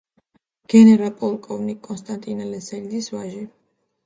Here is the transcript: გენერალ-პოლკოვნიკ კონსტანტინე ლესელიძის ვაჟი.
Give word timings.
გენერალ-პოლკოვნიკ 0.73 1.83
კონსტანტინე 1.89 2.49
ლესელიძის 2.55 3.13
ვაჟი. 3.19 3.45